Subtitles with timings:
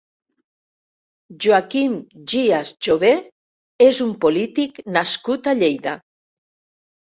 [1.43, 1.97] Joaquín
[2.33, 3.11] Gías Jové
[3.89, 5.95] és un polític nascut a Lleida.